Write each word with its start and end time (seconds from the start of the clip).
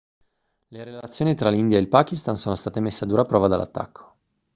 le 0.69 0.83
relazioni 0.83 1.35
tra 1.35 1.51
l'india 1.51 1.77
e 1.77 1.81
il 1.81 1.87
pakistan 1.87 2.35
sono 2.35 2.55
state 2.55 2.79
messe 2.79 3.03
a 3.03 3.07
dura 3.07 3.23
prova 3.23 3.47
dall'attacco 3.47 4.15